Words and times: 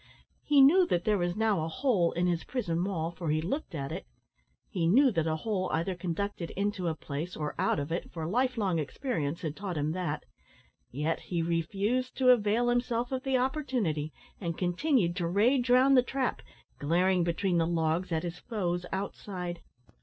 He 0.41 0.61
knew 0.61 0.87
that 0.87 1.05
there 1.05 1.19
was 1.19 1.35
now 1.35 1.63
a 1.63 1.67
hole 1.67 2.11
in 2.13 2.25
his 2.25 2.43
prison 2.43 2.83
wall, 2.83 3.11
for 3.11 3.29
he 3.29 3.39
looked 3.39 3.75
at 3.75 3.91
it; 3.91 4.07
he 4.67 4.87
knew 4.87 5.11
that 5.11 5.27
a 5.27 5.35
hole 5.35 5.69
either 5.71 5.93
conducted 5.93 6.49
into 6.57 6.87
a 6.87 6.95
place 6.95 7.37
or 7.37 7.53
out 7.59 7.77
of 7.77 7.91
it, 7.91 8.09
for 8.11 8.25
life 8.25 8.57
long 8.57 8.79
experience 8.79 9.43
had 9.43 9.55
taught 9.55 9.77
him 9.77 9.91
that; 9.91 10.23
yet 10.89 11.19
he 11.19 11.43
refused 11.43 12.17
to 12.17 12.29
avail 12.31 12.67
himself 12.69 13.11
of 13.11 13.21
the 13.21 13.37
opportunity, 13.37 14.11
and 14.39 14.57
continued 14.57 15.15
to 15.17 15.27
rage 15.27 15.69
round 15.69 15.95
the 15.95 16.01
trap, 16.01 16.41
glaring 16.79 17.23
between 17.23 17.59
the 17.59 17.67
logs 17.67 18.11
at 18.11 18.23
his 18.23 18.39
foes 18.39 18.87
outside. 18.91 19.61